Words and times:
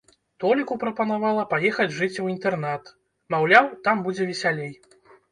Толіку 0.43 0.75
прапанавала 0.83 1.41
паехаць 1.51 1.91
жыць 1.97 2.21
у 2.23 2.25
інтэрнат, 2.35 2.89
маўляў, 3.35 3.69
там 3.89 4.01
будзе 4.07 4.23
весялей. 4.31 4.73